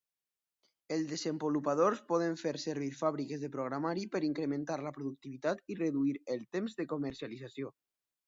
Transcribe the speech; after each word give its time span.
El 0.95 1.03
desenvolupadors 1.09 1.99
poden 2.11 2.39
fer 2.43 2.53
servir 2.63 2.87
fàbriques 3.01 3.43
de 3.43 3.51
programari 3.57 4.07
per 4.15 4.23
incrementar 4.31 4.79
la 4.87 4.95
productivitat 4.97 5.61
i 5.75 5.79
reduir 5.83 6.15
el 6.37 6.47
temps 6.57 6.79
de 6.81 6.89
comercialització. 6.95 7.71